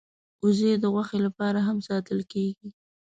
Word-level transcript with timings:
وزې 0.43 0.71
د 0.77 0.83
غوښې 0.93 1.19
لپاره 1.25 1.59
هم 1.67 1.77
ساتل 1.87 2.19
کېږي 2.31 2.69